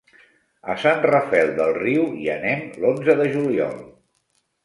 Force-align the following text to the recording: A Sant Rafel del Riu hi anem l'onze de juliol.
A 0.73 0.75
Sant 0.83 1.01
Rafel 1.09 1.51
del 1.59 1.75
Riu 1.75 2.07
hi 2.21 2.31
anem 2.37 2.65
l'onze 2.85 3.17
de 3.21 3.27
juliol. 3.37 3.77